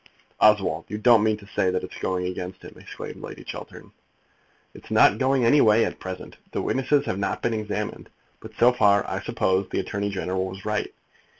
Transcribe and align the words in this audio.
"Oswald, 0.39 0.85
you 0.87 0.97
don't 0.97 1.21
mean 1.23 1.37
to 1.37 1.45
say 1.45 1.69
that 1.69 1.83
it's 1.83 1.99
going 1.99 2.25
against 2.25 2.63
him!" 2.63 2.73
exclaimed 2.75 3.21
Lady 3.21 3.43
Chiltern. 3.43 3.91
"It's 4.73 4.89
not 4.89 5.19
going 5.19 5.45
any 5.45 5.61
way 5.61 5.85
at 5.85 5.99
present. 5.99 6.37
The 6.53 6.61
witnesses 6.63 7.05
have 7.05 7.19
not 7.19 7.43
been 7.43 7.53
examined. 7.53 8.09
But 8.39 8.53
so 8.57 8.73
far, 8.73 9.07
I 9.07 9.21
suppose, 9.21 9.69
the 9.69 9.79
Attorney 9.79 10.09
General 10.09 10.47
was 10.47 10.65
right. 10.65 10.91